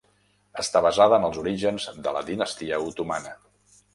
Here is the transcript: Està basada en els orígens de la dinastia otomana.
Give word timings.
Està 0.61 0.79
basada 0.85 1.19
en 1.19 1.27
els 1.27 1.37
orígens 1.41 1.85
de 2.07 2.15
la 2.17 2.25
dinastia 2.31 2.83
otomana. 2.89 3.37